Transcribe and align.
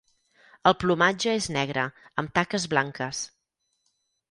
El 0.69 0.75
plomatge 0.83 1.35
és 1.41 1.49
negre 1.59 1.85
amb 2.23 2.33
taques 2.41 2.67
blanques. 2.75 3.23